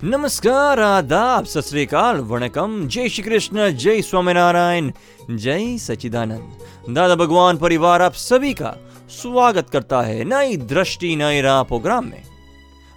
नमस्कार, 0.00 0.80
आदाब 0.80 1.44
सत 1.44 1.94
वणकम। 2.22 2.86
जय 2.86 3.08
श्री 3.08 3.22
कृष्ण 3.22 3.70
जय 3.70 4.02
स्वामीनारायण, 4.02 4.90
जय 5.30 5.76
सचिदानंद 5.78 6.94
दादा 6.94 7.14
भगवान 7.14 7.56
परिवार, 7.56 8.02
आप 8.02 8.12
सभी 8.14 8.52
का 8.54 8.74
स्वागत 9.12 9.70
करता 9.70 10.02
है 10.02 10.24
नई 10.24 10.56
दृष्टि, 10.56 11.14
नई 11.16 11.40
राह 11.40 11.62
प्रोग्राम 11.62 12.06
में। 12.06 12.22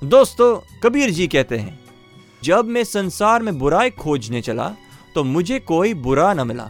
दोस्तों, 0.02 0.80
कबीर 0.84 1.10
जी 1.10 1.28
कहते 1.28 1.58
हैं, 1.58 1.80
जब 2.44 2.66
मैं 2.66 2.84
संसार 2.84 3.42
में 3.42 3.58
बुराई 3.60 3.90
खोजने 3.90 4.42
चला 4.42 4.72
तो 5.16 5.24
मुझे 5.24 5.60
कोई 5.60 5.94
बुरा 5.94 6.34
न 6.34 6.48
मिला। 6.48 6.70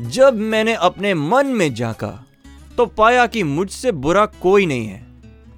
जब 0.00 0.34
मैंने 0.34 0.74
अपने 0.74 1.14
मन 1.14 1.46
में 1.46 1.72
झांका 1.74 2.12
तो 2.76 2.86
पाया 2.88 3.26
कि 3.26 3.42
मुझसे 3.44 3.92
बुरा 3.92 4.26
कोई 4.26 4.66
नहीं 4.66 4.86
है। 4.86 5.02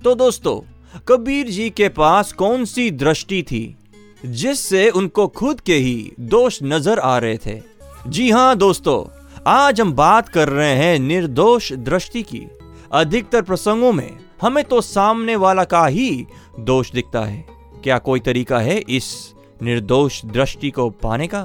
तो 0.04 0.14
दोस्तों, 0.14 0.60
कबीर 1.08 1.46
जी 1.46 1.70
के 1.70 1.88
पास 1.88 2.32
कौन 2.32 2.64
सी 2.64 2.90
दृष्टि 2.90 3.42
थी? 3.42 3.76
जिससे 4.24 4.88
उनको 4.90 5.26
खुद 5.28 5.60
के 5.60 5.74
ही 5.74 6.12
दोष 6.20 6.58
नज़र 6.62 6.98
आ 6.98 7.16
रहे 7.18 7.36
थे। 7.38 7.60
जी 8.08 8.30
हाँ 8.30 8.56
दोस्तों, 8.56 9.04
आज 9.48 9.80
हम 9.80 9.92
बात 9.92 10.28
कर 10.28 10.48
रहे 10.48 10.74
हैं 10.74 10.98
निर्दोष 10.98 11.72
दृष्टि 11.74 12.22
की। 12.22 12.46
अधिकतर 12.92 13.42
प्रसंगों 13.42 13.92
में 13.92 14.18
हमें 14.40 14.62
तो 14.64 14.80
सामने 14.80 15.36
वाला 15.36 15.64
का 15.66 15.86
ही 15.86 16.26
दोष 16.60 16.90
दिखता 16.92 17.20
है। 17.20 17.44
क्या 17.82 17.98
कोई 18.00 18.20
तरीका 18.20 18.58
है 18.58 18.78
इस 18.88 19.34
निर्दोष 19.62 20.24
दृष्टि 20.26 20.70
को 20.70 20.88
पाने 20.98 21.26
का? 21.26 21.42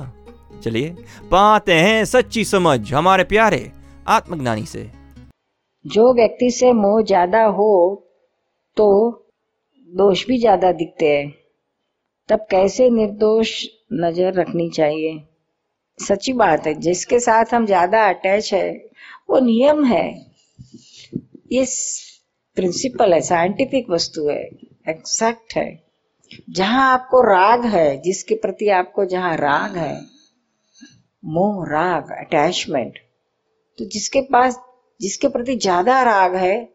चलिए, 0.63 0.89
पाते 1.31 1.73
हैं 1.73 2.03
सच्ची 2.05 2.43
समझ 2.45 2.93
हमारे 2.93 3.23
प्यारे 3.23 3.71
आत्मज्ञानी 4.07 4.65
से। 4.65 4.89
जो 5.85 6.13
व्यक्ति 6.13 6.49
से 6.51 6.71
मोह 6.73 7.01
ज़्यादा 7.03 7.43
हो 7.47 7.71
तो 8.77 8.87
दोष 9.89 10.25
भी 10.27 10.37
ज़्यादा 10.39 10.71
दिखते 10.73 11.07
हैं। 11.07 11.33
तब 12.29 12.45
कैसे 12.51 12.89
निर्दोष 12.89 13.65
नज़र 13.93 14.33
रखनी 14.33 14.69
चाहिए? 14.69 15.23
सच्ची 15.99 16.33
बात 16.33 16.67
है, 16.67 16.73
जिसके 16.73 17.19
साथ 17.19 17.53
हम 17.53 17.65
ज़्यादा 17.65 18.07
अटैच 18.09 18.53
है, 18.53 18.71
वो 19.29 19.39
नियम 19.39 19.85
है। 19.85 20.07
ये 21.51 21.65
प्रिंसिपल 22.57 23.13
है 23.13 23.21
साइंटिफिक 23.21 23.89
वस्तु 23.89 24.27
है 24.29 24.43
एक्सैक्ट 24.89 25.55
है। 25.55 25.83
जहाँ 26.49 26.93
आपको 26.93 27.21
राग 27.21 27.65
है, 27.65 28.01
जिसके 28.01 28.35
प्रति 28.35 28.69
आपको 28.69 29.05
जहाँ 29.05 29.35
राग 29.37 29.77
है, 29.77 30.01
मोह, 31.25 31.65
राग 31.69 32.11
अटैचमेंट 32.11 32.99
तो 33.79 33.85
जिसके 33.85 34.21
पास, 34.21 34.59
जिसके 35.01 35.27
प्रति 35.27 35.55
ज़्यादा 35.55 36.01
राग 36.03 36.35
है, 36.35 36.69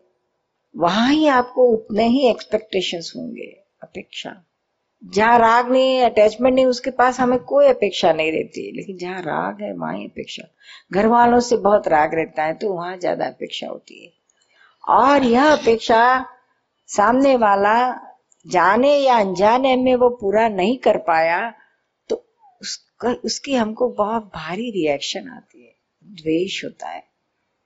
वहाँ 0.77 1.11
ही 1.13 1.27
आपको 1.27 1.67
उतने 1.69 2.07
ही 2.09 2.27
एक्सपेक्टेशंस 2.29 3.13
होंगे, 3.17 3.47
अपेक्षा। 3.83 4.31
जहाँ 5.03 5.39
राग 5.39 5.71
नहीं 5.71 5.95
है 5.97 6.05
अटैचमेंट 6.05 6.55
नहीं, 6.55 6.67
उसके 6.67 6.91
पास 6.91 7.21
हमें 7.21 7.39
कोई 7.39 7.67
अपेक्षा 7.67 8.13
नहीं 8.13 8.33
रहती 8.33 8.67
है। 8.67 8.73
लेकिन 8.73 8.97
जहाँ 8.99 9.21
राग 9.23 9.63
है, 9.63 9.73
वहाँ 9.73 9.97
ही 9.97 10.05
अपेक्षा। 10.05 10.43
घर 10.93 11.07
वालों 11.07 11.41
से 11.41 11.57
बहुत 11.59 11.89
राग 11.89 12.15
रहता 12.15 12.45
है 12.45 12.55
तो 12.55 12.73
वहाँ 12.73 12.97
ज़्यादा 12.97 13.27
अपेक्षा 13.27 13.67
होती 13.67 14.05
है। 14.05 14.11
और 14.85 15.25
यह 15.25 15.47
अपेक्षा 15.47 16.03
सामने 16.89 17.35
वाला 17.37 17.75
जाने 18.47 18.95
या 18.97 19.19
अनजाने 19.19 19.75
में 19.77 19.95
वो 19.95 20.09
पूरा 20.11 20.49
नहीं 20.49 20.77
कर 20.79 20.97
पाया 20.99 21.41
तो 22.11 22.17
उसका, 22.63 23.13
उसकी 23.15 23.55
हमको 23.55 23.89
बहुत 23.89 24.31
भारी 24.35 24.71
रिएक्शन 24.71 25.29
आती 25.29 25.65
है। 25.65 25.75
द्वेष 26.05 26.65
होता 26.65 26.89
है। 26.89 27.03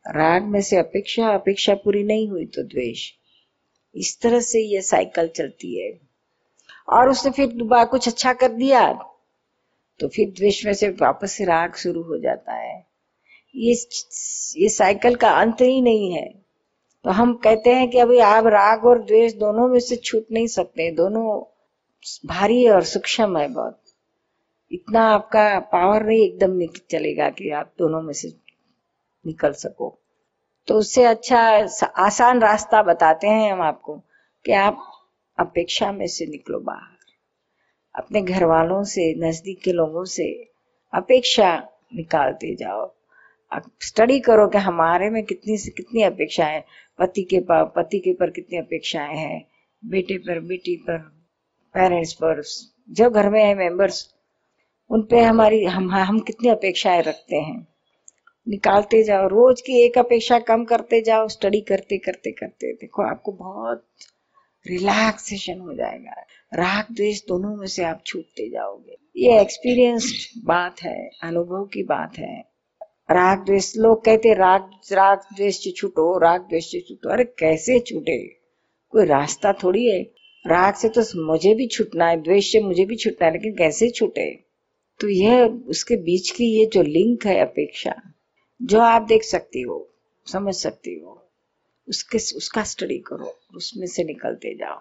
राग 0.05 0.43
में 0.45 0.61
से 0.61 0.77
अपेक्षा 0.77 1.29
अपेक्षा 1.35 1.75
पूरी 1.75 2.03
नहीं 2.05 2.29
हुई 2.29 2.47
तो 2.47 2.63
द्वेष। 2.65 3.11
इस 3.95 4.19
तरह 4.21 4.41
से 4.41 4.61
यह 4.65 4.81
साइकिल 4.81 5.29
चलती 5.29 5.79
है। 5.79 5.91
और 6.89 7.09
उसने 7.09 7.31
फिर 7.33 7.53
दोबारा 7.53 7.85
कुछ 7.85 8.09
अच्छा 8.09 8.33
कर 8.33 8.53
दिया 8.53 8.93
तो 10.01 10.09
फिर 10.09 10.31
द्वेष 10.31 10.65
में 10.67 10.73
से 10.75 10.89
वापस 11.01 11.33
से 11.33 11.45
राग 11.45 11.75
शुरू 11.75 12.03
हो 12.03 12.19
जाता 12.19 12.53
है। 12.53 12.87
ये 13.55 13.75
ये 14.57 14.69
साइकिल 14.69 15.15
का 15.15 15.31
अंत 15.31 15.61
ही 15.61 15.81
नहीं 15.81 16.13
है। 16.13 16.27
तो 17.05 17.11
हम 17.11 17.35
कहते 17.35 17.71
हैं 17.71 17.89
कि 17.91 17.99
अभी 17.99 18.19
आप 18.19 18.47
राग 18.47 18.85
और 18.85 19.03
द्वेष 19.05 19.35
दोनों 19.35 19.69
में 19.69 19.79
से 19.81 19.97
छूट 19.97 20.27
नहीं 20.33 20.47
सकते, 20.47 20.91
दोनों 20.91 21.43
भारी 22.27 22.67
और 22.69 22.83
सूक्ष्म 22.83 23.39
है 23.39 23.49
बहुत। 23.49 23.81
इतना 24.71 25.05
आपका 25.09 25.59
पावर 25.61 26.03
नहीं, 26.03 26.25
एकदम 26.25 26.67
चलेगा 26.91 27.29
कि 27.31 27.51
आप 27.51 27.73
दोनों 27.79 28.03
में 28.03 28.13
से 28.13 28.33
निकल 29.25 29.53
सको। 29.53 29.99
तो 30.69 30.75
उससे 30.75 31.05
अच्छा 31.05 31.41
आसान 31.97 32.41
रास्ता 32.41 32.83
बताते 32.83 33.27
हैं 33.27 33.53
हम 33.53 33.63
आपको 33.63 33.97
कि 34.45 34.53
आप 34.53 34.94
अपेक्षा 35.39 35.93
में 35.93 36.07
से 36.07 36.27
निकलो 36.27 36.59
बाहर। 36.61 36.97
अपने 37.95 38.23
घर 38.23 38.45
वालों 38.45 38.85
से, 38.85 39.15
नज़दीक 39.15 39.61
के 39.63 39.73
लोगों 39.73 40.05
से 40.05 40.51
अपेक्षा 40.93 41.69
निकालते 41.95 42.55
जाओ। 42.55 42.95
स्टडी 43.83 44.21
करो 44.21 44.47
कि 44.49 44.59
हमारे 44.59 45.11
में 45.11 45.23
कितनी 45.25 45.59
से 45.59 45.71
कितनी 45.71 46.03
अपेक्षाएँ 46.03 46.63
पति 46.99 47.23
के 47.23 47.41
पति 47.51 47.99
के 47.99 48.13
पर 48.13 48.31
कितनी 48.31 48.59
अपेक्षाएँ 48.59 49.17
हैं? 49.17 49.45
बेटे 49.85 50.19
पर, 50.19 50.41
बेटी 50.41 50.77
पर 50.77 50.99
पेरेंट्स 51.75 52.13
पर, 52.13 52.43
जो 52.91 53.11
घर 53.11 53.31
में 53.31 53.45
है 53.45 53.55
मेंबर्स 53.55 54.15
उन 54.91 55.03
पे 55.03 55.21
हमारी, 55.21 55.65
हम 55.65 55.91
हम 55.91 56.21
कितनी 56.21 56.49
अपेक्षाएँ 56.49 57.03
रखते 57.03 57.37
हैं? 57.37 57.67
निकालते 58.49 59.03
जाओ। 59.03 59.29
रोज 59.29 59.61
की 59.61 59.81
एक 59.85 59.99
अपेक्षा 59.99 60.39
कम 60.39 60.65
करते 60.65 61.01
जाओ। 61.01 61.29
स्टडी 61.29 61.61
करते 61.61 61.99
करते 61.99 62.33
करते। 62.33 62.73
देखो, 62.73 63.03
आपको 63.03 63.33
बहुत 63.33 63.87
रिलैक्सेशन 64.67 65.61
हो 65.61 65.75
जाएगा। 65.75 66.21
राग 66.55 66.95
द्वेष 66.95 67.23
दोनों 67.29 67.57
में 67.57 67.67
से 67.67 67.85
आप 67.85 68.03
छूटते 68.07 68.51
जाओगे। 68.51 68.97
ये 69.17 69.41
एक्सपीरियंस्ड 69.41 70.41
बात 70.45 70.83
है, 70.83 71.11
अनुभव 71.23 71.65
की 71.65 71.83
बात 71.83 72.19
है। 72.19 72.41
राग 73.11 73.45
द्वेष, 73.45 73.77
लोग 73.77 74.05
कहते 74.05 74.35
राग 74.35 74.71
राग 74.93 75.19
द्वेष 75.19 75.65
से 75.65 75.71
छूटो, 75.71 76.19
राग 76.19 76.41
द्वेष 76.41 76.71
से 76.71 76.81
छूटो। 76.81 77.09
अरे 77.09 77.25
कैसे 77.25 77.79
छूटे? 77.79 78.29
कोई 78.91 79.07
रास्ता 79.07 79.53
थोड़ी 79.53 79.87
है। 79.87 80.03
राग 80.47 80.75
से 80.75 80.89
तो 80.89 81.27
मुझे 81.27 81.55
भी 81.55 81.67
छूटना 81.67 82.09
है, 82.09 82.23
द्वेष 82.23 82.53
से 82.53 82.61
मुझे 82.61 82.85
भी 82.85 82.97
छूटना 82.97 83.27
है, 83.27 83.33
लेकिन 83.33 83.55
कैसे 83.57 83.91
छूटे? 83.91 84.45
तो 85.01 85.09
यह 85.09 85.45
उसके 85.45 85.97
बीच 85.97 86.31
की 86.31 86.45
ये 86.45 86.67
जो 86.67 86.83
लिंक 86.83 87.27
है 87.27 87.41
अपेक्षा, 87.41 88.15
जो 88.63 88.81
आप 88.81 89.03
देख 89.03 89.23
सकती 89.23 89.61
हो, 89.61 89.91
समझ 90.33 90.55
सकती 90.55 91.01
हो 91.01 91.21
उसके 91.89 92.19
उसका 92.37 92.63
स्टडी 92.65 92.99
करो 93.07 93.37
उसमें 93.57 93.87
से 93.87 94.05
निकलते 94.05 94.55
जाओ। 94.55 94.81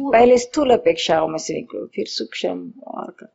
पहले 0.00 0.36
स्थूल 0.38 0.70
अपेक्षाओं 0.70 1.28
में 1.28 1.38
से 1.38 1.54
निकलो 1.54 1.84
फिर 1.94 2.06
सूक्ष्म 2.08 2.72
और 2.88 3.10
कर। 3.10 3.28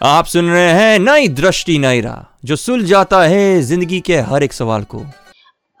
आप 0.00 0.26
सुन 0.26 0.50
रहे 0.50 0.70
हैं 0.72 0.98
नई 0.98 1.28
दृष्टि 1.30 1.78
नई 1.78 2.00
राह 2.00 2.22
जो 2.44 2.56
सुल 2.58 2.84
जाता 2.84 3.22
है 3.24 3.60
ज़िंदगी 3.62 4.00
के 4.00 4.16
हर 4.30 4.42
एक 4.42 4.52
सवाल 4.52 4.84
को। 4.84 5.02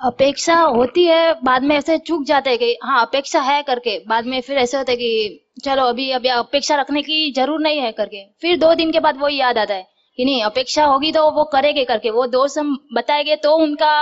अपेक्षा 0.00 0.54
होती 0.54 1.04
है 1.04 1.32
बाद 1.44 1.62
में 1.62 1.76
ऐसे 1.76 1.96
चूक 1.98 2.24
जाते 2.24 2.50
हैं 2.50 2.58
कि 2.58 2.76
हाँ 2.82 3.00
अपेक्षा 3.02 3.40
है 3.40 3.62
करके 3.62 3.98
बाद 4.08 4.26
में 4.26 4.40
फिर 4.40 4.58
ऐसे 4.58 4.76
होता 4.76 4.92
है 4.92 4.96
कि 4.96 5.38
चलो 5.64 5.82
अभी 5.84 6.10
अभी 6.10 6.28
अपेक्षा 6.28 6.76
रखने 6.76 7.02
की 7.02 7.32
ज़रूर 7.32 7.60
नहीं 7.60 7.78
है 7.78 7.92
करके। 7.92 8.24
फिर 8.42 8.56
दो 8.58 8.74
दिन 8.74 8.92
के 8.92 9.00
बाद 9.00 9.18
वो 9.20 9.28
याद 9.28 9.58
आता 9.58 9.74
है 9.74 9.86
कि 10.18 10.24
नहीं 10.24 10.42
अपेक्षा 10.42 10.84
होगी 10.84 11.12
तो 11.12 11.30
वो 11.30 11.44
करेंगे 11.52 11.84
करके 11.84 12.10
वो 12.10 12.26
दोस्त 12.28 12.58
हम 12.58 12.76
बताएँगे 12.94 13.36
तो 13.36 13.54
उनका 13.56 13.92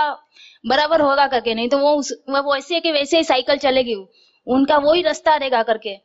बराबर 0.65 1.01
होगा 1.01 1.27
करके 1.27 1.55
नहीं 1.55 1.69
तो 1.69 1.79
वो 1.79 1.91
उस, 1.91 2.13
वो 2.31 2.55
वैसे 2.55 2.81
के 2.81 2.93
वैसे 2.93 3.17
ही 3.17 3.25
साइकिल 3.25 3.57
चलेगी 3.59 3.95
उनका 4.47 4.77
वही 4.79 5.03
रास्ता 5.03 5.37
रहेगा 5.37 5.63
करके। 5.63 5.97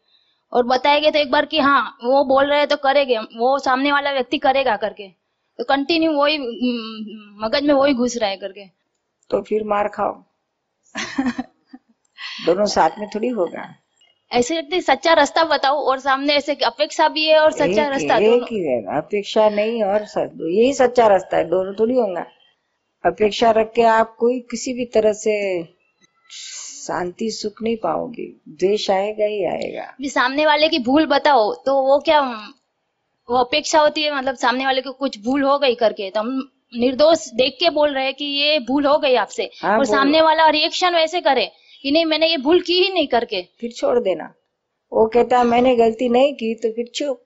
और 0.54 0.64
बताएँगे 0.64 1.12
तो 1.12 1.20
एक 1.20 1.32
बार 1.32 1.46
कि 1.46 1.60
हाँ 1.60 1.98
वो 2.04 2.24
बोल 2.26 2.46
रहे 2.46 2.60
हैं 2.60 2.68
तो 2.68 2.76
करेंगे 2.76 3.18
वो 3.18 3.58
सामने 3.60 3.92
वाला 3.92 4.12
व्यक्ति 4.12 4.38
करेगा 4.38 4.76
करके। 4.78 5.08
तो 5.60 5.64
कंटिन्यू 5.64 6.12
वही 6.12 6.38
मगज 7.44 7.64
में 7.64 7.74
वही 7.74 7.94
घुस 7.94 8.18
रहा 8.18 8.30
है 8.30 8.38
करके। 8.38 8.66
तो 9.30 9.42
फिर 9.42 9.64
मार 9.64 9.88
खाओ। 9.88 10.14
दोनों 12.46 12.66
साथ 12.66 13.00
में 13.00 13.08
थोड़ी 13.16 13.28
होगा। 13.28 13.68
ऐसे 14.32 14.58
लगते 14.58 14.82
सच्चा 14.82 15.14
रास्ता 15.14 15.44
बताओ 15.44 15.82
और 15.82 16.00
सामने 16.00 16.34
ऐसे 16.34 16.54
अपेक्षा 16.66 17.08
भी 17.08 17.26
है 17.26 17.40
और 17.40 17.52
सच्चा 17.52 17.88
रास्ता 17.88 18.18
एक 18.18 18.44
ही 18.52 18.60
है। 18.60 18.82
अपेक्षा 18.98 19.50
नहीं 19.50 19.84
और 19.84 20.06
यही 20.42 20.74
सच्चा 20.74 21.08
रास्ता 21.08 21.38
है 21.38 21.44
दोनों 21.50 21.74
थोड़ी 21.74 21.96
होगा। 21.96 22.26
अपेक्षा 23.06 23.50
रख 23.52 23.72
के 23.76 23.82
आप 23.84 24.16
कोई 24.20 24.40
किसी 24.52 24.74
भी 24.74 24.86
तरह 24.86 25.14
से 25.14 25.34
शांति 26.30 27.30
सुख 27.32 27.62
नहीं 27.64 27.76
पाओगे। 27.78 28.26
द्वेष 28.50 28.90
आएगा 28.92 29.26
ही 29.26 29.44
आएगा। 29.46 29.86
भी 30.02 30.10
सामने 30.10 30.46
वाले 30.46 30.68
की 30.70 30.80
भूल 30.80 31.06
बताओ 31.06 31.54
तो 31.66 31.76
वो 31.82 31.98
क्या 32.00 32.20
वो 33.30 33.38
अपेक्षा 33.38 33.80
होती 33.80 34.04
है 34.04 34.16
मतलब 34.18 34.36
सामने 34.36 34.66
वाले 34.66 34.82
को 34.82 34.92
कुछ 34.94 35.20
भूल 35.24 35.44
हो 35.44 35.58
गई 35.60 35.76
करके 35.76 36.10
तो 36.10 36.20
हम 36.20 36.50
निर्दोष 36.74 37.28
देख 37.34 37.58
के 37.60 37.70
बोल 37.70 37.94
रहे 37.94 38.06
हैं 38.06 38.14
कि 38.14 38.26
ये 38.26 38.60
भूल 38.60 38.86
हो 38.86 38.98
गई 38.98 39.16
आपसे। 39.16 39.50
हाँ, 39.62 39.78
और 39.78 39.86
सामने 39.86 40.22
वाला 40.22 40.48
रिएक्शन 40.50 40.96
वैसे 40.96 41.22
करे 41.22 41.46
कि 41.84 41.92
नहीं 41.92 42.06
मैंने 42.06 42.28
ये 42.28 42.38
भूल 42.38 42.62
की 42.62 42.74
ही 42.74 42.90
नहीं 42.94 43.08
करके। 43.08 43.42
फिर 43.60 43.72
छोड़ 43.72 44.00
देना। 44.00 44.34
वो 44.92 45.06
कहता 45.08 45.44
मैंने 45.44 45.76
गलती 45.76 46.10
नहीं 46.10 46.34
की 46.34 46.54
तो 46.56 46.72
फिर 46.72 46.92
चुप। 46.96 47.22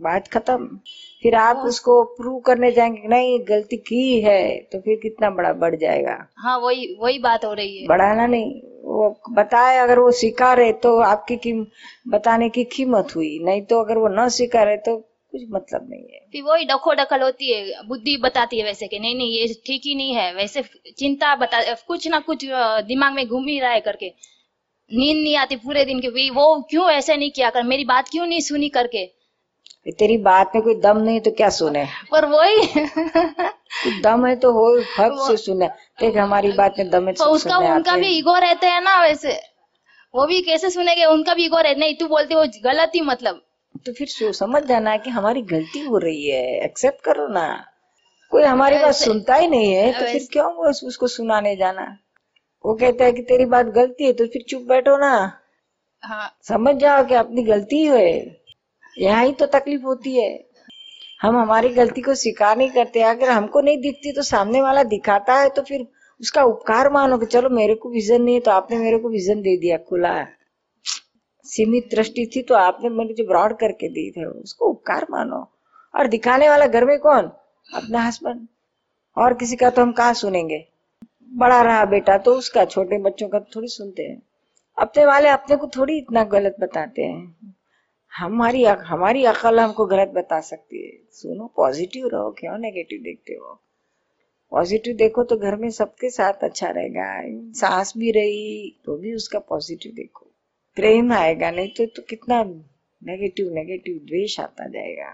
बात 0.00 0.28
खत्म। 0.28 0.78
फिर 1.22 1.34
आप 1.34 1.62
उसको 1.66 2.02
प्रूव 2.16 2.38
करने 2.40 2.70
जाएँगे 2.72 3.08
नहीं 3.08 3.38
गलती 3.48 3.76
की 3.78 4.20
है 4.20 4.42
तो 4.72 4.80
फिर 4.80 4.98
कितना 5.02 5.30
बड़ा 5.30 5.52
बढ़ 5.54 5.76
जाएगा। 5.76 6.16
हाँ 6.38 6.58
वही 6.58 6.86
वही 7.00 7.18
बात 7.20 7.44
हो 7.44 7.52
रही 7.52 7.78
है। 7.78 7.86
बढ़ाना 7.88 8.26
नहीं 8.26 8.60
वो 8.84 9.08
बताए 9.30 9.76
अगर 9.78 9.98
वो 9.98 10.10
स्वीकार 10.12 10.60
है 10.60 10.72
तो 10.80 10.98
आपकी 11.02 11.36
कीम 11.36 11.64
बताने 12.08 12.48
की 12.48 12.64
कीमत 12.66 13.14
हुई 13.16 13.38
नहीं 13.44 13.62
तो 13.62 13.80
अगर 13.80 13.98
वो 13.98 14.08
न 14.12 14.28
स्वीकार 14.30 14.68
है 14.68 14.76
तो 14.78 14.96
कुछ 14.96 15.42
मतलब 15.50 15.88
नहीं 15.90 16.02
है। 16.04 16.20
फिर 16.32 16.42
वही 16.42 16.64
डखो 16.64 16.92
डखल 16.94 17.22
होती 17.22 17.52
है 17.52 17.86
बुद्धि 17.88 18.16
बताती 18.16 18.58
है 18.58 18.64
वैसे 18.64 18.86
कि 18.86 18.98
नहीं 18.98 19.14
नहीं 19.16 19.30
ये 19.30 19.54
ठीक 19.66 19.82
ही 19.84 19.94
नहीं 19.94 20.14
है 20.14 20.32
वैसे 20.34 20.62
चिंता 20.98 21.34
बता 21.36 21.62
कुछ 21.88 22.08
ना 22.08 22.18
कुछ 22.20 22.44
दिमाग 22.86 23.14
में 23.14 23.26
घूम 23.28 23.46
ही 23.46 23.58
रहा 23.60 23.70
है 23.70 23.80
करके। 23.80 24.08
नींद 24.90 25.16
नहीं 25.16 25.36
आती 25.36 25.56
पूरे 25.56 25.84
दिन 25.84 26.00
की 26.00 26.28
वो 26.30 26.44
क्यों 26.70 26.90
ऐसे 26.90 27.16
नहीं 27.16 27.30
किया 27.30 27.50
कर 27.50 27.62
मेरी 27.62 27.84
बात 27.86 28.08
क्यों 28.08 28.26
नहीं 28.26 28.40
सुनी 28.42 28.68
करके? 28.68 29.04
तेरी 29.86 30.16
बात 30.16 30.52
में 30.54 30.62
कोई 30.64 30.74
दम 30.74 30.98
नहीं 30.98 31.20
तो 31.20 31.30
क्या 31.30 31.48
सुने? 31.48 31.84
पर 32.10 32.24
वही। 32.24 34.00
दम 34.02 34.26
है 34.26 34.36
तो 34.36 34.52
हो 34.52 34.66
हक 34.98 35.14
से 35.28 35.36
सुने। 35.36 35.66
देख 36.00 36.16
हमारी 36.16 36.52
बात 36.52 36.74
में 36.78 36.90
दम 36.90 37.06
है 37.06 37.12
तो 37.12 37.24
उसका 37.24 37.56
उनका 37.58 37.96
भी। 37.96 38.06
ईगो 38.08 38.38
रहते 38.38 38.66
हैं 38.66 38.80
ना 38.80 39.00
वैसे। 39.02 39.32
वो 40.14 40.26
भी 40.26 40.40
कैसे 40.40 40.70
सुनेंगे? 40.70 41.04
उनका 41.04 41.34
भी 41.34 41.44
ईगो 41.44 41.60
रहते 41.60 41.80
नहीं 41.80 41.94
तू 41.94 42.06
बोलती 42.06 42.34
वो 42.34 42.44
गलत 42.64 42.92
ही 42.94 43.00
मतलब। 43.00 43.42
तो 43.86 43.92
फिर 43.92 44.32
समझ 44.32 44.62
जाना 44.62 44.96
कि 44.96 45.10
हमारी 45.10 45.42
गलती 45.42 45.80
हो 45.80 45.98
रही 45.98 46.28
है। 46.28 46.64
एक्सेप्ट 46.64 47.04
करो 47.04 47.26
ना। 47.28 47.64
कोई 48.30 48.42
हमारी 48.42 48.78
बात 48.78 48.94
सुनता 48.94 49.34
ही 49.34 49.48
नहीं 49.48 49.72
है 49.72 49.92
तो 49.92 50.06
फिर 50.06 50.28
क्यों 50.32 50.52
वो 50.54 50.68
उसको 50.88 51.06
सुनाने 51.06 51.56
जाना? 51.56 51.96
वो 52.64 52.74
कहता 52.74 53.04
है 53.04 53.12
कि 53.12 53.22
तेरी 53.22 53.44
बात 53.44 53.66
गलती 53.66 54.04
है 54.04 54.12
तो 54.12 54.26
फिर 54.26 54.44
चुप 54.48 54.62
बैठो 54.62 54.96
ना। 54.96 55.40
हाँ। 56.02 56.38
समझ 56.42 56.74
जाओ 56.76 57.04
कि 57.04 57.14
अपनी 57.14 57.42
गलती 57.42 57.82
है। 57.82 58.41
यहाँ 58.96 59.24
ही 59.24 59.32
तो 59.32 59.46
तकलीफ़ 59.48 59.82
होती 59.82 60.16
है। 60.16 60.30
हम 61.20 61.36
हमारी 61.36 61.68
गलती 61.68 62.00
को 62.00 62.14
स्वीकार 62.14 62.56
नहीं 62.56 62.70
करते। 62.70 63.02
अगर 63.02 63.30
हमको 63.30 63.60
नहीं 63.60 63.80
दिखती 63.80 64.12
तो 64.12 64.22
सामने 64.24 64.60
वाला 64.62 64.82
दिखाता 64.84 65.34
है 65.34 65.48
तो 65.48 65.62
फिर 65.62 65.86
उसका 66.20 66.42
उपकार 66.44 66.90
मानो 66.92 67.18
कि 67.18 67.26
चलो 67.26 67.48
मेरे 67.50 67.74
को 67.74 67.90
विजन 67.90 68.22
नहीं 68.22 68.34
है 68.34 68.40
तो 68.40 68.50
आपने 68.50 68.76
मेरे 68.78 68.98
को 68.98 69.08
विजन 69.08 69.40
दे 69.42 69.56
दिया, 69.56 69.76
खुला 69.78 70.26
सीमित 71.46 71.88
दृष्टि 71.90 72.26
थी 72.26 72.42
तो 72.42 72.54
आपने 72.54 72.88
मेरे 72.88 73.14
जो 73.14 73.24
ब्रॉड 73.26 73.56
करके 73.58 73.88
दी 73.88 74.10
थे, 74.10 74.24
उसको 74.24 74.66
उपकार 74.66 75.06
मानो। 75.10 75.46
और 75.94 76.06
दिखाने 76.06 76.48
वाला 76.48 76.66
घर 76.66 76.84
में 76.84 76.98
कौन? 76.98 77.30
अपना 77.68 78.02
हस्बैंड 78.02 78.46
और 79.16 79.34
किसी 79.34 79.56
का 79.56 79.70
तो 79.70 79.82
हम 79.82 79.92
कहा 79.92 80.12
सुनेंगे? 80.12 80.64
बड़ा 81.32 81.60
रहा 81.62 81.84
बेटा 81.84 82.16
तो 82.18 82.34
उसका, 82.34 82.64
छोटे 82.64 82.98
बच्चों 82.98 83.28
का 83.28 83.38
तो 83.38 83.50
थोड़ी 83.56 83.68
सुनते 83.68 84.02
हैं। 84.02 84.22
अपने 84.76 85.04
वाले 85.04 85.28
अपने 85.28 85.56
को 85.56 85.66
थोड़ी 85.76 85.96
इतना 85.98 86.24
गलत 86.26 86.56
बताते 86.60 87.02
हैं। 87.02 87.54
हमारी 88.12 88.64
हमारी 88.64 89.24
अकल 89.24 89.60
हमको 89.60 89.86
गलत 89.86 90.08
बता 90.08 90.40
सकती 90.40 90.82
है। 90.86 90.92
सुनो 91.12 91.46
पॉजिटिव 91.56 92.08
रहो 92.08 92.30
क्यों 92.30 92.58
नेगेटिव 92.58 93.00
देखते 93.02 93.34
हो? 93.34 93.58
पॉजिटिव 94.52 94.96
देखो 94.96 95.22
तो 95.24 95.36
घर 95.36 95.56
में 95.56 95.70
सबके 95.70 96.10
साथ 96.10 96.44
अच्छा 96.44 96.68
रहेगा 96.68 97.06
सांस 97.60 97.92
भी 97.98 98.10
रही 98.10 98.70
तो 98.84 98.96
भी 98.96 99.14
उसका 99.14 99.38
पॉजिटिव 99.38 99.92
देखो। 99.92 100.26
प्रेम 100.76 101.12
आएगा 101.12 101.50
नहीं 101.50 101.68
तो, 101.68 101.86
तो 101.86 102.02
कितना 102.02 102.42
नेगेटिव 103.02 103.52
नेगेटिव 103.54 103.98
द्वेष 103.98 104.38
आता 104.40 104.68
जाएगा। 104.68 105.10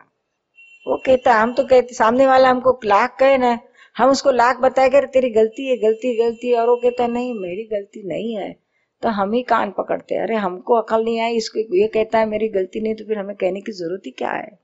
वो 0.86 0.96
कहता 1.06 1.34
हम 1.34 1.54
तो 1.54 1.64
कहते 1.64 1.94
सामने 1.94 2.26
वाला 2.26 2.50
हमको 2.50 2.78
लाख 2.84 3.16
कहे 3.20 3.38
ना 3.38 3.58
हम 3.96 4.10
उसको 4.10 4.30
लाख 4.32 4.58
बताए 4.60 4.90
कर 4.90 5.06
तेरी 5.06 5.30
गलती 5.30 5.68
है 5.68 5.76
गलती 5.76 6.16
गलती 6.16 6.50
है 6.50 6.60
और 6.60 6.68
वो 6.68 6.76
कहता 6.76 7.06
नहीं 7.06 7.32
मेरी 7.34 7.64
गलती 7.72 8.02
नहीं 8.08 8.36
है। 8.36 8.54
तो 9.02 9.08
हम 9.08 9.32
ही 9.32 9.42
कान 9.42 9.70
पकड़ते 9.70 10.14
हैं। 10.14 10.22
अरे, 10.22 10.36
हमको 10.36 10.74
अकल 10.74 11.04
नहीं 11.04 11.20
आई, 11.20 11.36
इसको 11.36 11.76
ये 11.76 11.88
कहता 11.88 12.18
है 12.18 12.26
मेरी 12.26 12.48
गलती 12.48 12.80
नहीं 12.80 12.94
तो 12.94 13.04
फिर 13.04 13.18
हमें 13.18 13.36
कहने 13.36 13.60
की 13.60 13.72
ज़रूरत 13.72 14.02
ही 14.06 14.10
क्या 14.10 14.30
है? 14.30 14.58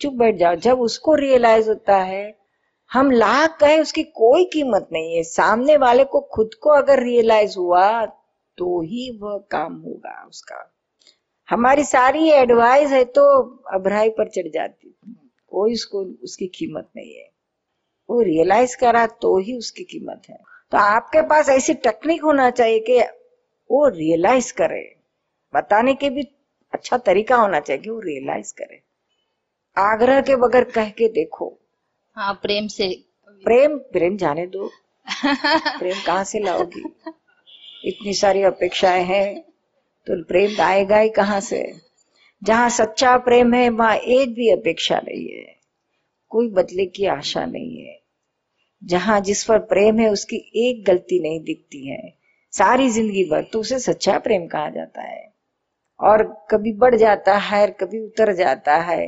चुप 0.00 0.12
बैठ 0.12 0.36
जाओ। 0.36 0.54
जब 0.54 0.80
उसको 0.80 1.14
रियलाइज़ 1.14 1.68
होता 1.68 1.96
है, 1.96 2.38
हम 2.92 3.10
लाख 3.10 3.58
कहे, 3.60 3.78
उसकी 3.80 4.02
कोई 4.02 4.44
कीमत 4.44 4.88
नहीं 4.92 5.16
है। 5.16 5.22
सामने 5.22 5.76
वाले 5.76 6.04
को 6.04 6.20
खुद 6.20 6.50
को 6.54 6.70
अगर 6.70 7.02
रियलाइज़ 7.02 7.56
हुआ 7.58 8.06
तो 8.58 8.80
ही 8.80 9.18
वह 9.22 9.38
काम 9.50 9.74
होगा 9.74 10.26
उसका। 10.28 10.74
हमारी 11.48 11.84
सारी 11.84 12.30
एडवाइस 12.30 12.90
है 12.90 13.04
तो 13.04 13.22
अभराई 13.72 14.10
पर 14.10 14.28
चढ़ 14.28 14.48
जाती। 14.48 14.94
कोई 15.48 15.72
उसको, 15.72 16.04
उसकी 16.22 16.46
कीमत 16.46 16.88
नहीं 16.96 17.14
है। 17.14 17.30
वो 18.10 18.20
रियलाइज़ 18.20 18.76
करा 18.76 19.06
तो 19.06 19.38
ही 19.38 19.56
उसकी 19.58 19.84
कीमत 19.84 20.22
है। 20.30 20.38
तो 20.70 20.78
आपके 20.78 21.22
पास 21.22 21.48
ऐसी 21.48 21.74
टेक्निक 21.74 22.22
होना 22.22 22.50
चाहिए 22.50 22.80
कि 22.80 23.00
वो 23.70 23.88
रियलाइज़ 23.88 24.54
करे। 24.54 24.96
बताने 25.54 25.94
के 25.94 26.10
भी 26.10 26.22
अच्छा 26.74 26.98
तरीका 26.98 27.36
होना 27.36 27.60
चाहिए 27.60 27.82
कि 27.82 27.90
वो 27.90 28.00
रियलाइज़ 28.00 28.54
करे। 28.54 28.82
आग्रह 29.78 30.20
के 30.20 30.36
बगैर 30.36 30.64
कह 30.64 30.90
के 30.90 31.08
देखो। 31.08 31.58
हाँ 32.14 32.34
प्रेम 32.34 32.66
से। 32.66 33.04
प्रेम 33.28 33.78
प्रेम 33.78 34.16
जाने 34.16 34.46
दो। 34.46 34.70
प्रेम 35.78 35.96
कहाँ 36.06 36.24
से 36.24 36.38
लाओगी? 36.38 36.84
इतनी 37.84 38.14
सारी 38.14 38.42
अपेक्षाएँ 38.42 39.04
हैं 39.04 39.42
तो 40.06 40.24
प्रेम 40.24 40.60
आएगा 40.60 40.98
ही 40.98 41.08
कहाँ 41.08 41.40
से? 41.40 41.72
जहाँ 42.44 42.70
सच्चा 42.70 43.16
प्रेम 43.16 43.54
है 43.54 43.68
वहाँ 43.68 43.96
एक 43.96 44.34
भी 44.34 44.48
अपेक्षा 44.48 44.98
नहीं 44.98 45.28
है। 45.28 45.56
कोई 46.28 46.48
बदले 46.48 46.86
की 46.86 47.06
आशा 47.06 47.46
नहीं 47.46 47.84
है। 47.84 48.00
जहाँ 48.84 49.20
जिस 49.20 49.44
पर 49.44 49.58
प्रेम 49.58 49.98
है 49.98 50.08
उसकी 50.08 50.36
एक 50.54 50.84
गलती 50.84 51.20
नहीं 51.20 51.40
दिखती 51.40 51.88
है। 51.88 52.15
सारी 52.56 52.88
ज़िंदगी 52.90 53.24
भर 53.30 53.42
तो 53.52 53.60
उसे 53.60 53.78
सच्चा 53.80 54.18
प्रेम 54.18 54.46
कहा 54.46 54.68
जाता 54.70 55.02
है। 55.02 55.24
और 56.00 56.22
कभी 56.50 56.72
बढ़ 56.74 56.94
जाता 56.96 57.36
है 57.38 57.60
और 57.62 57.70
कभी 57.80 58.00
उतर 58.00 58.32
जाता 58.34 58.76
है। 58.82 59.04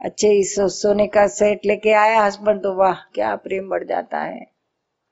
अच्छे 0.00 0.30
इस 0.32 0.54
सोने 0.72 1.06
का 1.08 1.26
सेट 1.28 1.66
लेके 1.66 1.92
आया 1.94 2.22
हस्बैंड 2.22 2.62
तो 2.62 2.74
वाह, 2.74 2.94
क्या 3.14 3.34
प्रेम 3.36 3.68
बढ़ 3.68 3.84
जाता 3.84 4.20
है। 4.20 4.46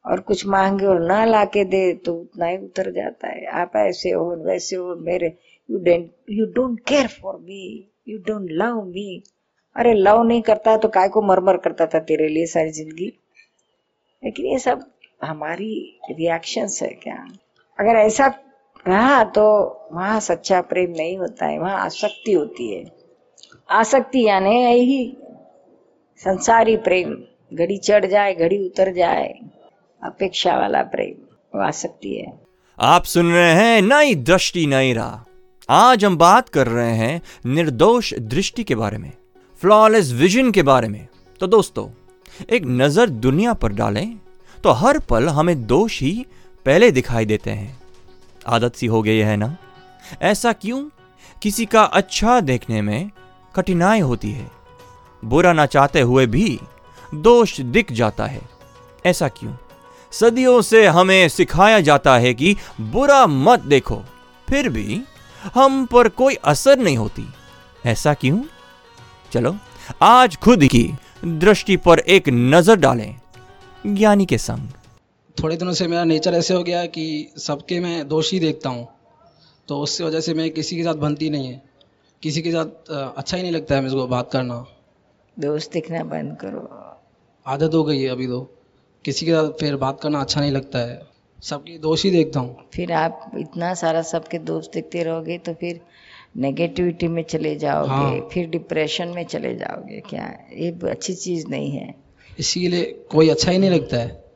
और 0.04 0.20
कुछ 0.20 0.46
मांगे 0.46 0.86
और 0.86 1.00
ना 1.00 1.24
लाके 1.24 1.64
दे 1.64 1.92
तो 2.04 2.14
उतना 2.14 2.46
ही 2.46 2.56
उतर 2.56 2.90
जाता 2.92 3.28
है। 3.28 3.44
आप 3.52 3.72
ऐसे 3.76 4.10
हो, 4.10 4.34
वैसे 4.38 4.76
हो, 4.76 4.94
मेरे 4.96 5.36
you 5.68 5.78
don't 5.80 6.10
you 6.30 6.46
don't 6.52 6.78
care 6.88 7.06
for 7.08 7.36
me 7.38 7.88
you 8.08 8.18
don't 8.26 8.48
love 8.52 8.82
me 8.84 9.22
अरे 9.76 9.92
लव 9.94 10.22
नहीं 10.22 10.42
करता 10.42 10.76
तो 10.76 10.88
काय 10.90 11.08
को 11.08 11.22
मरमर 11.22 11.56
करता 11.58 11.86
था 11.86 11.98
तेरे 12.02 12.28
लिए 12.28 12.46
सारी 12.46 12.70
ज़िंदगी? 12.72 13.12
लेकिन 14.22 14.46
ये 14.46 14.58
सब 14.58 14.84
हमारी 15.24 15.74
रिएक्शंस 16.10 16.82
है 16.82 16.88
क्या? 17.02 17.24
अगर 17.78 17.96
ऐसा 17.96 18.26
रहा 18.86 19.22
तो 19.26 19.44
वहाँ 19.92 20.18
सच्चा 20.20 20.60
प्रेम 20.62 20.90
नहीं 20.90 21.16
होता 21.18 21.46
है, 21.46 21.58
वहाँ 21.58 21.78
आसक्ति 21.78 22.32
होती 22.32 22.70
है। 22.70 22.84
आसक्ति 23.70 24.26
यानी 24.26 24.54
यही 24.54 25.16
संसारी 26.20 26.76
प्रेम। 26.78 27.14
घड़ी 27.52 27.76
चढ़ 27.78 28.06
जाए, 28.06 28.34
घड़ी 28.34 28.58
उतर 28.58 28.92
जाए, 28.94 29.28
अपेक्षा 30.02 30.56
वाला 30.58 30.82
प्रेम, 30.84 31.14
वो 31.54 31.62
आसक्ति 31.62 32.14
है। 32.14 32.32
आप 32.78 33.04
सुन 33.04 33.32
रहे 33.32 33.52
हैं 33.52 33.82
नई 33.82 34.14
दृष्टि, 34.14 34.66
नई 34.66 34.92
राह। 34.92 35.24
आज 35.68 36.04
हम 36.04 36.16
बात 36.16 36.48
कर 36.48 36.66
रहे 36.68 36.92
हैं 36.94 37.20
निर्दोष 37.46 38.12
दृष्टि 38.14 38.64
के 38.64 38.74
बारे 38.74 38.98
में 38.98 39.12
फ्लॉलेस 39.60 40.12
विजन 40.12 40.50
के 40.50 40.62
बारे 40.62 40.88
में। 40.88 41.06
तो 41.40 41.46
दोस्तों, 41.46 41.88
एक 42.46 42.62
नज़र 42.66 43.10
दुनिया 43.20 43.52
पर 43.54 43.72
डालें 43.74 44.18
तो 44.58 44.70
हर 44.74 44.98
पल 45.00 45.28
हमें 45.28 45.66
दोष 45.66 46.00
ही 46.02 46.24
पहले 46.68 46.90
दिखाई 46.90 47.24
देते 47.24 47.50
हैं। 47.50 47.78
आदत 48.46 48.74
सी 48.74 48.86
हो 48.86 49.02
गई 49.02 49.18
है 49.18 49.36
ना? 49.36 49.56
ऐसा 50.22 50.52
क्यों? 50.52 50.88
किसी 51.42 51.66
का 51.66 51.82
अच्छा 51.82 52.40
देखने 52.40 52.82
में 52.82 53.10
कठिनाई 53.54 54.00
होती 54.00 54.30
है। 54.30 54.50
बुरा 55.24 55.52
ना 55.52 55.66
चाहते 55.66 56.00
हुए 56.00 56.26
भी 56.26 56.60
दोष 57.14 57.60
दिख 57.60 57.92
जाता 57.92 58.26
है। 58.26 58.40
ऐसा 59.06 59.28
क्यों? 59.28 59.52
सदियों 60.12 60.62
से 60.62 60.86
हमें 60.86 61.28
सिखाया 61.28 61.80
जाता 61.80 62.18
है 62.18 62.34
कि 62.34 62.56
बुरा 62.80 63.26
मत 63.26 63.60
देखो, 63.60 64.02
फिर 64.48 64.68
भी 64.68 65.02
हम 65.54 65.86
पर 65.86 66.08
कोई 66.08 66.34
असर 66.34 66.78
नहीं 66.78 66.96
होती। 66.96 67.26
ऐसा 67.86 68.14
क्यों? 68.14 68.42
चलो, 69.32 69.56
आज 70.02 70.36
खुद 70.36 70.64
की 70.64 70.94
दृष्टि 71.24 71.76
पर 71.76 71.98
एक 71.98 72.28
नज़र 72.28 72.76
डालें। 72.76 73.16
ज्ञानी 73.86 74.26
के 74.26 74.38
संग। 74.38 74.68
थोड़े 75.42 75.56
दिनों 75.56 75.72
से 75.72 75.86
मेरा 75.86 76.04
नेचर 76.04 76.34
ऐसे 76.34 76.54
हो 76.54 76.62
गया 76.62 76.80
है 76.80 76.88
कि 76.88 77.32
सबके 77.38 77.80
मैं 77.80 78.08
दोषी 78.08 78.40
देखता 78.40 78.70
हूँ। 78.70 78.88
तो 79.68 79.78
उससे 79.80 80.04
वजह 80.04 80.20
से 80.20 80.34
मैं 80.34 80.50
किसी 80.50 80.76
के 80.76 80.82
साथ 80.82 80.94
बनती 80.94 81.30
नहीं 81.30 81.48
है। 81.48 81.62
किसी 82.22 82.42
के 82.42 82.50
साथ 82.50 82.90
अच्छा 83.16 83.36
ही 83.36 83.42
नहीं 83.42 83.52
लगता 83.52 83.74
है 83.74 83.82
मुझको 83.82 84.06
बात 84.06 84.30
करना। 84.32 84.66
दोस्त 85.38 85.72
दिखना 85.72 86.04
बंद 86.04 86.36
करो। 86.36 86.68
आदत 87.46 87.74
हो 87.74 87.84
गई 87.84 88.02
है 88.02 88.08
अभी 88.08 88.26
तो। 88.26 88.40
किसी 89.04 89.26
के 89.26 89.32
साथ 89.32 89.50
फिर 89.50 89.76
बात 89.76 90.00
करना 90.00 90.20
अच्छा 90.20 90.40
नहीं 90.40 90.52
लगता 90.52 90.78
है। 90.78 91.02
सबकी 91.42 91.78
दोष 91.78 92.04
ही 92.04 92.10
देखता 92.10 92.40
हूँ। 92.40 92.68
फिर 92.74 92.92
आप 92.92 93.30
इतना 93.38 93.74
सारा 93.74 94.02
सबके 94.02 94.38
दोस्त 94.38 94.70
देखते 94.74 95.02
रहोगे 95.02 95.38
तो 95.38 95.54
फिर 95.54 95.80
नेगेटिविटी 96.36 97.08
में 97.08 97.22
चले 97.22 97.56
जाओगे 97.56 97.90
हाँ। 97.90 98.28
फिर 98.32 98.48
डिप्रेशन 98.48 99.08
में 99.08 99.24
चले 99.24 99.54
जाओगे। 99.54 100.00
क्या? 100.00 100.38
ये 100.52 100.90
अच्छी 100.90 101.14
चीज़ 101.14 101.46
नहीं 101.48 101.70
है। 101.70 101.94
इसीलिए 102.38 102.82
कोई 103.10 103.28
अच्छा 103.28 103.50
ही 103.50 103.58
नहीं 103.58 103.70
लगता 103.70 103.96
है। 103.96 104.27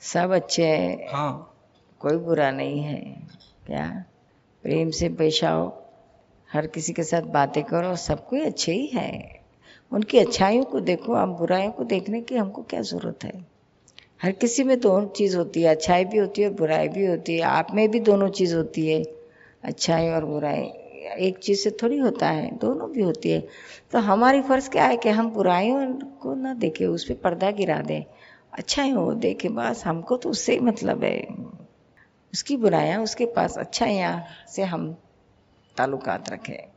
सब 0.00 0.30
अच्छे 0.30 0.66
हैं। 0.66 1.06
हाँ। 1.10 1.54
कोई 2.00 2.16
बुरा 2.16 2.50
नहीं 2.50 2.80
है। 2.80 3.22
क्या? 3.66 4.04
प्रेम 4.62 4.90
से 4.90 5.08
पेश 5.08 5.44
आओ 5.44 5.82
हर 6.52 6.66
किसी 6.66 6.92
के 6.92 7.02
साथ 7.02 7.22
बातें 7.22 7.64
करो। 7.64 7.96
सब 7.96 8.26
कोई 8.28 8.40
अच्छे 8.40 8.72
ही 8.72 8.86
है। 8.86 9.40
उनकी 9.92 10.18
अच्छाइयों 10.18 10.64
को 10.64 10.80
देखो। 10.80 11.14
हम 11.14 11.34
बुराइयों 11.34 11.72
को 11.72 11.84
देखने 11.84 12.20
की 12.20 12.36
हमको 12.36 12.62
क्या 12.62 12.80
ज़रूरत 12.80 13.24
है? 13.24 13.46
हर 14.22 14.30
किसी 14.32 14.64
में 14.64 14.80
दोनों 14.80 15.08
चीज़ 15.08 15.36
होती 15.36 15.62
है। 15.62 15.74
अच्छाई 15.74 16.04
भी 16.04 16.18
होती 16.18 16.42
है 16.42 16.48
और 16.48 16.54
बुराई 16.54 16.88
भी 16.88 17.06
होती 17.06 17.34
है। 17.34 17.40
आप 17.40 17.66
में 17.74 17.90
भी 17.90 18.00
दोनों 18.00 18.28
चीज़ 18.28 18.56
होती 18.56 18.88
है। 18.88 19.04
अच्छाई 19.64 20.08
और 20.08 20.24
बुराई। 20.24 20.62
एक 21.18 21.38
चीज़ 21.38 21.60
से 21.60 21.70
थोड़ी 21.70 21.98
होता 21.98 22.28
है। 22.28 22.56
दोनों 22.56 22.92
भी 22.92 23.02
होती 23.02 23.30
है। 23.30 23.48
तो 23.92 23.98
हमारी 23.98 24.42
फ़र्ज़ 24.42 24.70
क्या 24.70 24.84
है 24.84 24.96
कि 24.96 25.08
हम 25.08 25.30
बुराइयों 25.30 25.94
को 25.94 26.34
ना 26.34 26.54
देखें 26.54 26.86
उस 26.86 27.04
पर 27.04 27.14
पर्दा 27.14 27.50
गिरा 27.50 27.80
दें। 27.80 28.04
अच्छाई 28.52 28.90
हो 28.90 29.12
देखे 29.14 29.48
बस 29.48 29.82
हमको 29.86 30.16
तो 30.16 30.28
उससे 30.30 30.52
ही 30.52 30.60
मतलब 30.60 31.04
है। 31.04 31.26
उसकी 32.32 32.56
बुराइयाँ 32.56 33.02
उसके 33.02 33.26
पास 33.26 33.56
अच्छाइयाँ 33.58 34.22
से 34.52 34.62
हम 34.62 34.92
ताल्लुकात 35.76 36.30
रखें। 36.30 36.68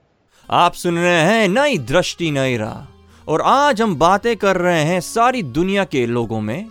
आप 0.50 0.74
सुन 0.74 0.98
रहे 0.98 1.22
हैं 1.22 1.48
नई 1.48 1.78
दृष्टि 1.78 2.32
नई 2.32 2.58
राह। 2.58 3.32
और 3.32 3.42
आज 3.42 3.82
हम 3.82 3.96
बातें 3.96 4.36
कर 4.38 4.58
रहे 4.58 4.84
हैं 4.84 5.00
सारी 5.02 5.44
दुनिया 5.44 5.84
के 5.84 6.06
लोगों 6.06 6.42
में 6.42 6.70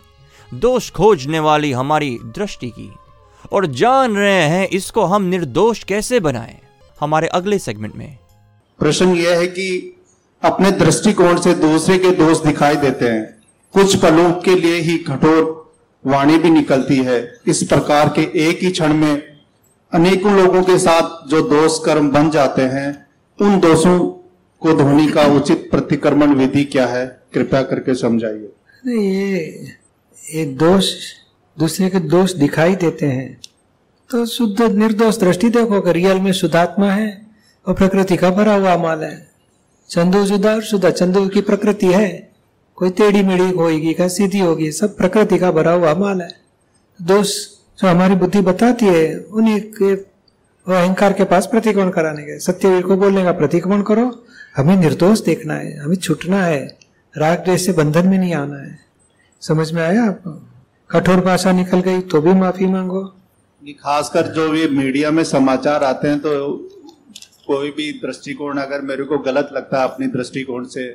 दोष 0.55 0.91
खोजने 0.91 1.41
वाली 1.41 1.73
हमारी 1.73 2.19
दृष्टि 2.25 2.71
की। 2.71 2.91
और 3.53 3.67
जान 3.67 4.17
रहे 4.17 4.43
हैं 4.43 4.69
इसको 4.69 5.05
हम 5.05 5.23
निर्दोष 5.23 5.85
कैसे 5.85 6.21
बनाएँ 6.21 6.59
हमारे 7.01 7.29
अगले 7.29 7.59
सेगमेंट 7.59 7.95
में। 7.95 8.19
प्रश्न 8.79 9.15
यह 9.17 9.39
है 9.39 9.47
कि 9.47 9.97
अपने 10.43 10.71
दृष्टिकोण 10.71 11.41
से 11.41 11.55
दूसरे 11.55 11.99
के 11.99 12.11
दोष 12.11 12.39
दिखाई 12.39 12.77
देते 12.77 13.09
हैं। 13.09 13.42
कुछ 13.73 13.97
पलों 13.97 14.33
के 14.33 14.55
लिए 14.55 14.77
ही 14.77 14.99
कठोर 14.99 15.73
वाणी 16.07 16.39
भी 16.39 16.51
निकलती 16.51 16.97
है। 16.97 17.39
इस 17.47 17.63
प्रकार 17.63 18.09
के 18.09 18.49
एक 18.49 18.63
ही 18.63 18.71
क्षण 18.71 18.95
में 18.95 19.23
अनेकों 19.93 20.33
लोगों 20.33 20.63
के 20.63 20.79
साथ 20.79 21.29
जो 21.29 21.43
दोष 21.43 21.79
कर्म 21.85 22.11
बन 22.11 22.31
जाते 22.31 22.63
हैं, 22.63 23.07
उन 23.41 23.61
दोषों 23.61 24.01
को 24.61 24.73
धोने 24.73 25.09
का 25.09 25.23
उचित 25.23 25.69
प्रतिक्रमण 25.71 26.35
विधि 26.35 26.65
क्या 26.65 26.87
है? 26.87 27.23
कृपया 27.35 27.63
करके 27.63 27.95
समझाइए। 27.95 28.53
ये 28.87 29.65
ये 30.35 30.45
दोष, 30.45 30.95
दूसरे 31.59 31.91
के 31.91 31.99
दोष 31.99 32.33
दिखाई 32.33 32.75
देते 32.75 33.07
हैं। 33.07 33.41
तो 34.11 34.27
शुद्ध 34.27 34.63
निर्दोष 34.63 35.19
दृष्टि 35.19 35.49
देखो 35.49 35.81
कि 35.81 35.93
रियल 35.93 36.19
में 36.19 36.33
शुद्धात्मा 36.33 36.91
है 36.91 37.27
और 37.67 37.75
प्रकृति 37.75 38.17
का 38.17 38.31
भरा 38.31 38.55
हुआ 38.55 38.77
माल 38.77 39.03
है। 39.03 39.31
चंदू 39.91 40.25
जुदा 40.25 40.55
और 40.55 40.63
शुद्ध। 40.63 40.91
चंदू 40.91 41.29
की 41.29 41.41
प्रकृति 41.41 41.87
है। 41.87 42.32
कोई 42.79 42.91
टेढ़ी 42.91 43.23
मेढ़ी 43.23 43.51
होगी 43.51 43.93
क्या 43.95 44.09
सीधी 44.11 44.39
होगी, 44.39 44.71
सब 44.73 44.97
प्रकृति 44.97 45.39
का 45.39 45.51
भरा 45.53 45.73
हुआ 45.73 45.95
माल 45.97 46.23
है। 46.23 46.31
दोष 47.01 47.35
जो 47.79 47.89
हमारी 47.89 48.15
बुद्धि 48.15 48.41
बताती 48.43 48.87
है, 48.87 49.17
उन्हीं 49.17 49.61
के 49.73 49.93
अहंकार 49.93 51.13
के 51.13 51.25
पास 51.25 51.47
प्रतिक्रमण 51.47 51.91
कराने 51.91 52.23
के 52.23 52.39
सत्यवीर 52.41 52.83
को 52.83 52.97
बोलने 52.97 53.23
का 53.25 53.33
प्रतिक्रमण 53.35 53.83
करो, 53.83 54.05
हमें 54.57 54.77
निर्दोष 54.77 55.21
देखना 55.21 55.55
है, 55.55 55.77
हमें 55.79 55.97
छूटना 55.97 56.43
है, 56.45 56.61
राग 57.15 57.39
द्वेष 57.39 57.67
से 57.67 57.73
बंधन 57.73 58.09
में 58.09 58.19
नहीं 58.19 58.35
आना 58.35 58.59
है। 58.59 58.79
समझ 59.43 59.71
में 59.73 59.83
आया 59.83 60.05
आपको 60.05 60.31
कठोर 60.91 61.21
भाषा 61.21 61.53
निकल 61.53 61.81
गई 61.81 62.01
तो 62.03 62.21
भी 62.21 62.33
माफ़ी 62.35 62.67
मांगो। 62.67 63.03
खासकर 63.63 64.27
जो 64.33 64.49
भी 64.51 64.67
मीडिया 64.69 65.11
में 65.11 65.23
समाचार 65.25 65.85
आते 65.85 66.09
हैं 66.09 66.19
तो 66.19 66.31
कोई 67.47 67.71
भी 67.71 67.91
दृष्टिकोण, 67.99 68.59
अगर 68.59 68.81
मेरे 68.83 69.05
को 69.05 69.19
गलत 69.21 69.49
लगता 69.53 69.79
है 69.79 69.85
अपनी 69.85 70.07
दृष्टिकोण 70.09 70.65
से 70.67 70.89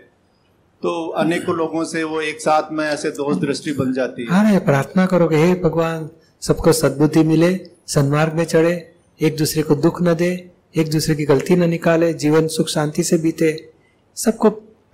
तो 0.82 1.08
अनेकों 1.08 1.56
लोगों 1.56 1.84
से 1.84 2.04
वो 2.04 2.22
एक 2.22 2.42
साथ 2.42 2.64
में 2.72 2.86
ऐसे 2.86 3.10
दोष 3.10 3.38
दृष्टि 3.38 3.72
बन 3.72 3.94
जाती 3.94 4.26
है। 4.26 4.28
अरे 4.28 4.60
प्रार्थना 4.60 5.06
करो 5.06 5.28
कि 5.28 5.36
हे 5.36 5.54
भगवान, 5.54 6.10
सबको 6.42 6.72
सद्बुद्धि 6.72 7.24
मिले, 7.24 7.60
सन्मार्ग 7.88 8.34
में 8.34 8.46
चढ़े, 8.46 8.92
एक 9.22 9.38
दूसरे 9.38 9.64
को 9.64 9.76
दुख 9.76 10.02
न 10.02 10.14
दे, 10.14 10.52
एक 10.76 10.90
दूसरे 10.90 11.16
की 11.16 11.26
गलती 11.26 11.56
न 11.56 11.70
निकाले, 11.70 12.14
जीवन 12.14 12.48
सुख 12.48 12.68
शांति 12.68 13.04
से 13.04 13.18
बीते। 13.18 13.70
सबको 14.16 14.50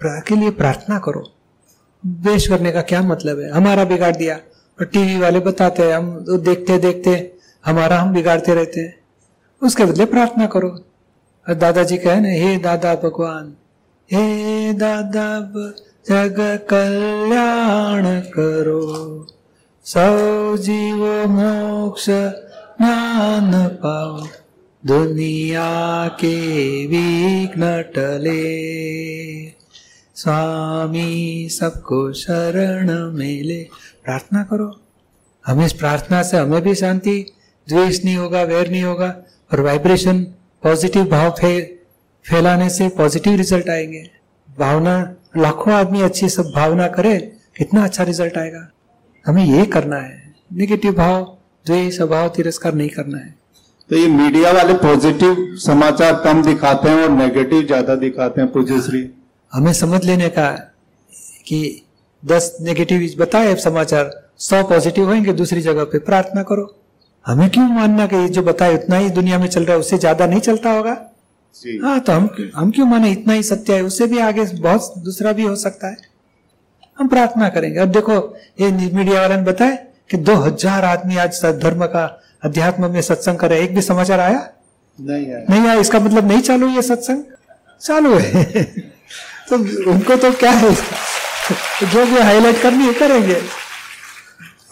के 0.06 0.36
लिए 0.36 0.52
प्रार्थना 0.52 1.00
करो। 1.00 1.32
द्वेष 2.06 2.48
करने 2.48 2.72
का 2.72 2.82
क्या 2.82 3.02
मतलब 3.02 3.40
है? 3.40 3.52
हमारा 3.52 3.86
बिगाड़ 3.86 4.16
दिया, 4.16 4.36
और 4.80 4.86
टीवी 4.86 5.20
वाले 5.20 5.40
बताते 5.40 5.84
हैं, 5.84 5.94
हम 5.94 6.24
तो 6.24 6.38
देखते 6.38 6.78
देखते, 6.78 7.34
हमारा 7.66 8.00
हम 8.00 8.14
बिगाड़ते 8.14 8.54
रहते 8.54 8.80
हैं। 8.80 9.00
उसके 9.64 9.86
बदले 9.86 10.06
प्रार्थना 10.06 10.46
करो। 10.46 10.70
और 11.50 11.54
दादाजी 11.54 11.98
कहे 11.98 12.20
ना, 12.20 12.30
हे 12.30 12.58
दादा 12.58 12.96
भगवान 12.96 13.54
हे 14.12 14.74
दादा 14.74 15.40
जग 16.10 16.36
कल्याण 16.70 18.20
करो। 18.20 19.28
सौ 19.84 20.58
जीव 20.58 21.28
मोक्ष 21.28 22.06
ज्ञान 22.10 23.68
पाओ। 23.68 24.28
दुनिया 24.86 26.08
के 26.08 26.38
विघ्न 26.88 27.82
टले। 27.96 28.44
स्वामी 30.16 31.50
सबको 31.52 32.14
शरण 32.14 33.12
मेले। 33.18 33.64
प्रार्थना 34.04 34.44
करो। 34.44 34.82
हमें 35.46 35.66
इस 35.66 35.74
प्रार्थना 35.74 36.24
से 36.24 36.38
हमें 36.38 36.62
भी 36.62 36.76
शांति। 36.76 37.34
द्वेष 37.70 38.06
नहीं 38.06 38.16
होगा 38.16 38.44
वैर 38.44 38.72
नहीं 38.72 38.84
होगा 38.84 39.18
और 39.54 39.62
वाइब्रेशन 39.62 40.24
पॉजिटिव 40.64 41.06
भाव 41.06 41.30
फे, 41.32 41.83
फैलाने 42.26 42.70
से 42.70 42.88
पॉजिटिव 42.90 43.36
रिज़ल्ट 43.36 43.70
आएँगे। 43.70 44.04
भावना 44.50 44.96
लाखों 45.38 45.74
आदमी 45.74 46.02
अच्छी 46.02 46.30
सब 46.30 46.52
भावना 46.56 46.88
करे 46.88 47.18
कितना 47.58 47.84
अच्छा 47.84 48.04
रिज़ल्ट 48.04 48.38
आएगा। 48.38 48.68
हमें 49.26 49.44
ये 49.46 49.66
करना 49.66 49.98
है। 49.98 50.22
निगेटिव 50.54 50.94
भाव 50.94 51.24
द्वेष 51.66 52.00
अभाव 52.02 52.28
तिरस्कार 52.30 52.74
नहीं 52.74 52.90
करना 52.90 53.18
है। 53.18 53.34
तो 53.90 53.98
ये 53.98 54.08
मीडिया 54.10 54.52
वाले 54.52 54.74
पॉजिटिव 54.80 55.46
समाचार 55.60 56.14
कम 56.24 56.44
दिखाते 56.44 56.90
हैं 56.90 57.04
और 57.04 57.10
नेगेटिव 57.12 57.66
ज़्यादा 57.66 57.96
दिखाते 57.96 58.42
हैं 58.42 58.52
पूज्य 58.52 58.82
श्री। 58.82 59.10
हमें 59.54 59.74
समझ 59.74 60.04
लेने 60.06 60.30
का 60.30 60.50
कि 61.48 61.60
दस 62.24 62.56
नेगेटिव 62.62 63.10
बताए 63.20 63.56
समाचार 63.56 64.12
सौ 64.40 64.64
पॉजिटिव 64.64 65.10
होंगे 65.10 65.34
दूसरी 65.34 65.62
जगह 65.62 65.84
पे 65.84 66.00
प्रार्थना 66.02 66.44
करो। 66.44 66.74
हमें 67.26 67.50
क्यों 67.50 67.68
मानना 67.70 68.06
कि 68.08 68.28
जो 68.30 68.44
बताए 68.44 68.74
उतना 68.74 68.98
ही 68.98 69.10
दुनिया 69.12 69.40
में 69.40 69.48
चल 69.48 69.64
रहा 69.64 69.74
है 69.74 69.80
उससे 69.80 69.98
ज़्यादा 69.98 70.28
नहीं 70.28 70.40
चलता 70.42 70.72
होगा? 70.72 70.94
हाँ 71.84 72.00
तो 72.00 72.12
हम 72.12 72.52
हम 72.56 72.72
क्यों 72.72 72.86
माने 72.86 73.12
इतना 73.12 73.34
ही 73.34 73.44
सत्य 73.44 73.76
है? 73.76 73.82
उससे 73.82 74.08
भी 74.08 74.20
आगे 74.20 74.44
बहुत 74.44 74.94
दूसरा 74.98 75.32
भी 75.32 75.44
हो 75.44 75.56
सकता 75.56 75.88
है। 75.88 75.98
हम 77.00 77.08
प्रार्थना 77.08 77.50
करेंगे। 77.50 77.80
अब 77.80 77.90
देखो 77.90 78.38
ये 78.62 78.72
मीडिया 78.72 79.22
वाले 79.22 79.36
ने 79.36 79.42
बताया 79.42 79.76
कि 80.12 80.18
दो 80.18 80.36
हज़ार 80.36 80.86
आदमी 80.86 81.18
आज 81.18 81.46
धर्म 81.46 81.86
का 81.86 82.22
अध्यात्म 82.44 82.92
में 82.92 83.02
सत्संग 83.02 83.38
करे 83.38 83.62
एक 83.62 83.76
भी 83.76 83.82
समाचार 83.82 84.20
आया? 84.20 84.50
नहीं 85.02 85.34
आया। 85.34 85.46
नहीं 85.50 85.62
आया। 85.62 85.80
इसका 85.80 86.00
मतलब 86.00 86.28
नहीं 86.28 86.42
चालू 86.42 86.68
ये 86.68 86.82
सत्संग? 86.82 87.24
चालू 87.82 88.18
है। 88.18 88.64
तो 89.50 89.58
उनको 89.92 90.16
तो 90.16 90.32
क्या 90.32 90.52
है? 90.52 90.74
जो 91.94 92.06
भी 92.06 92.20
हाईलाइट 92.20 92.62
करनी 92.62 92.86
है 92.86 92.94
करेंगे। 92.94 93.42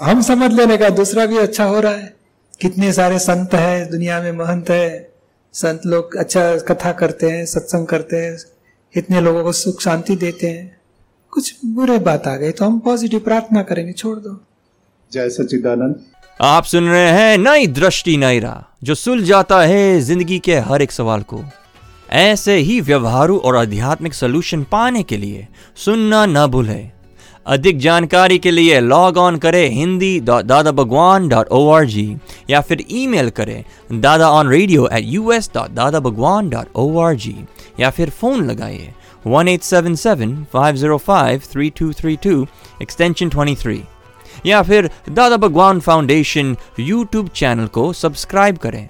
हम 0.02 0.22
समझ 0.22 0.54
लेने 0.54 0.78
का 0.78 0.90
दूसरा 0.90 1.26
भी 1.26 1.38
अच्छा 1.38 1.64
हो 1.64 1.80
रहा 1.80 1.92
है। 1.92 2.16
कितने 2.62 2.94
सारे 2.94 3.20
संत 3.20 3.54
है 3.54 3.92
दुनिया 3.92 4.22
में 4.22 4.32
महंत 4.32 4.70
है। 4.70 5.11
संत 5.54 5.86
लोग 5.86 6.16
अच्छा 6.16 6.42
कथा 6.68 6.92
करते 6.92 7.30
हैं 7.30 7.46
सत्संग 7.46 7.88
करते 7.88 8.18
हैं 8.18 8.38
इतने 8.94 9.22
लोगों 9.22 9.44
को 9.44 9.52
सुख 9.52 9.82
शांति 9.82 10.16
देते 10.16 10.48
हैं। 10.48 10.80
कुछ 11.34 11.54
बुरे 11.66 11.98
बात 12.00 12.28
आ 12.28 12.36
गई 12.36 12.52
तो 12.52 12.66
हम 12.66 12.80
पॉजिटिव 12.80 13.20
प्रार्थना 13.20 13.64
करेंगे 13.64 13.94
छोड़ 13.94 14.18
दो। 14.20 14.40
जय 15.12 15.30
सचिदानंद 15.30 16.04
आप 16.40 16.64
सुन 16.64 16.88
रहे 16.90 17.10
हैं 17.10 17.38
नई 17.38 17.68
दृष्टि 17.70 18.16
नई 18.18 18.40
राह 18.40 18.64
जो 18.84 18.96
सुल 18.96 19.24
जाता 19.24 19.62
है 19.62 20.00
ज़िंदगी 20.02 20.40
के 20.40 20.56
हर 20.60 20.82
एक 20.82 20.92
सवाल 20.92 21.22
को। 21.24 21.44
ऐसे 22.12 22.56
ही 22.58 22.80
व्यवहारू 22.82 23.38
और 23.38 23.56
आध्यात्मिक 23.56 24.14
सोल्यूशन 24.14 24.64
पाने 24.64 25.04
के 25.04 25.18
लिए 25.18 25.48
सुनना 25.78 26.26
न 26.26 26.46
भूलें। 26.48 26.92
अधिक 27.46 27.78
जानकारी 27.80 28.38
के 28.40 28.52
लिए 28.52 28.80
लॉग 28.80 29.18
ऑन 29.18 29.38
करें 29.38 29.70
हिंदी 29.70 30.20
दादा 30.22 30.72
Bhagwan 30.72 31.28
dot 31.30 31.48
O 31.48 31.68
R 31.72 31.86
G 31.86 32.16
या 32.50 32.62
फिर 32.62 32.84
ईमेल 32.92 33.30
करें 33.30 33.64
Dada 34.02 34.30
on 34.30 34.50
radio 34.50 34.88
at 34.88 35.04
U 35.06 35.32
S 35.32 35.50
dot 35.54 35.72
Dada 35.72 36.00
Bhagwan 36.00 36.50
dot 36.50 36.68
O 36.76 36.98
R 37.00 37.16
G 37.16 37.36
या 37.80 37.90
फिर 37.90 38.10
फ़ोन 38.12 38.46
लगाइए 38.46 38.94
one 39.28 39.48
eight 39.48 39.64
seven 39.64 39.96
seven 39.96 40.36
five 40.54 40.76
zero 40.76 40.98
five 41.00 41.42
three 41.52 41.70
two 41.80 41.92
three 41.94 42.16
two 42.24 42.46
extension 42.82 43.30
twenty 43.30 43.56
three 43.56 43.82
या 44.46 44.62
फिर 44.64 44.90
Dada 45.10 45.38
Bhagwan 45.40 45.80
foundation 45.80 46.56
YouTube 46.80 47.28
channel 47.36 47.68
को 47.70 47.92
subscribe 47.96 48.58
करें 48.58 48.88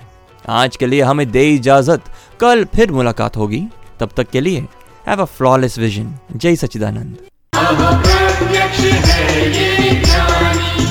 आज 0.50 0.78
के 0.78 0.86
लिए 0.86 1.02
हमें 1.04 1.30
दे 1.32 1.50
इजाज़त 1.50 2.12
कल 2.40 2.64
फिर 2.76 2.92
मुलाकात 2.92 3.38
होगी 3.38 3.66
तब 4.00 4.12
तक 4.18 4.30
के 4.30 4.42
लिए 4.42 4.68
हैव 5.08 5.22
अ 5.22 5.26
फ्लॉलेस 5.28 5.78
विजन 5.80 6.14
जय 6.36 6.56
सचिदानंद 6.56 7.31
प्रत्यक्ष 7.70 8.80
है 8.80 9.50
ये 9.50 9.90
ज्ञानी। 10.06 10.86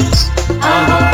अहो 0.62 1.10